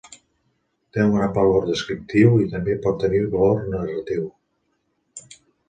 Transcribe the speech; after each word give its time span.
Té 0.95 1.03
un 1.09 1.11
gran 1.15 1.35
valor 1.35 1.67
descriptiu 1.67 2.33
i 2.45 2.49
també 2.55 2.79
pot 2.87 2.99
tenir 3.05 3.23
valor 3.37 3.63
narratiu. 3.77 4.27